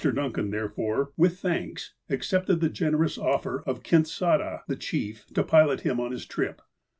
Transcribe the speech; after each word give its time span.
Duncan, 0.15 0.49
therefore, 0.49 1.11
with 1.15 1.37
thanks 1.37 1.93
accepted 2.09 2.59
the 2.59 2.69
gen 2.69 2.93
erous 2.93 3.23
offer 3.23 3.61
of 3.67 3.83
Kintsadah, 3.83 4.63
the 4.67 4.75
chief, 4.75 5.27
to 5.35 5.43
pilot 5.43 5.81
him 5.81 5.99
on 5.99 6.11
his 6.11 6.25
trip. 6.25 6.63